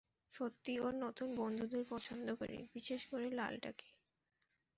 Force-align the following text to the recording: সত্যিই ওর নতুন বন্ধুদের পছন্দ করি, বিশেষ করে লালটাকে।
সত্যিই 0.33 0.79
ওর 0.79 0.93
নতুন 1.03 1.29
বন্ধুদের 1.35 1.83
পছন্দ 1.89 2.27
করি, 2.35 2.57
বিশেষ 2.75 3.01
করে 3.07 3.27
লালটাকে। 3.31 3.87